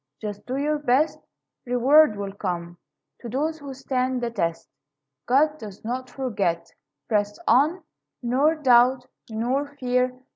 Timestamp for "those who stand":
3.29-4.19